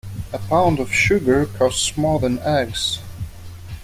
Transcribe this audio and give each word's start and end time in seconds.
A 0.33 0.39
pound 0.39 0.79
of 0.79 0.91
sugar 0.91 1.45
costs 1.45 1.95
more 1.95 2.19
than 2.19 2.39
eggs. 2.39 2.97